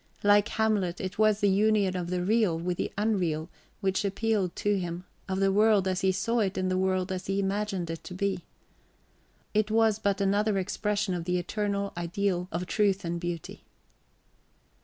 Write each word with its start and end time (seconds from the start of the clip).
Like 0.23 0.47
Hamlet, 0.47 0.99
it 0.99 1.19
was 1.19 1.41
the 1.41 1.47
union 1.47 1.95
of 1.95 2.09
the 2.09 2.23
real 2.23 2.57
with 2.57 2.77
the 2.77 2.91
unreal 2.97 3.51
which 3.81 4.03
appealed 4.03 4.55
to 4.55 4.79
him, 4.79 5.03
of 5.29 5.39
the 5.39 5.51
world 5.51 5.87
as 5.87 6.01
he 6.01 6.11
saw 6.11 6.39
it 6.39 6.57
and 6.57 6.71
the 6.71 6.77
world 6.79 7.11
as 7.11 7.27
he 7.27 7.39
imagined 7.39 7.87
it 7.91 8.03
to 8.05 8.15
be. 8.15 8.43
It 9.53 9.69
was 9.69 9.99
but 9.99 10.19
another 10.19 10.57
expression 10.57 11.13
of 11.13 11.25
the 11.25 11.37
eternal 11.37 11.93
ideal 11.95 12.47
of 12.51 12.65
truth 12.65 13.05
and 13.05 13.19
beauty. 13.21 13.63